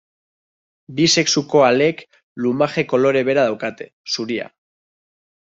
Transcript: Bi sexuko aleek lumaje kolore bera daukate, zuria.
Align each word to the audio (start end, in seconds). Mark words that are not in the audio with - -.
Bi 0.99 1.05
sexuko 1.17 1.61
aleek 1.67 2.01
lumaje 2.45 2.87
kolore 2.95 3.23
bera 3.31 3.47
daukate, 3.51 3.91
zuria. 4.15 4.49